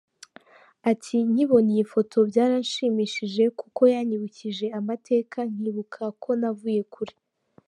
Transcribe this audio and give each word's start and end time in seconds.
Ati 0.91 1.15
“Nkibona 1.29 1.69
iyi 1.75 1.85
foto 1.93 2.17
byaranshimishije 2.29 3.43
kuko 3.59 3.81
yanyibukije 3.93 4.65
amateka 4.79 5.37
nkibuka 5.53 6.01
ko 6.23 6.29
navuye 6.41 6.83
kure. 6.95 7.15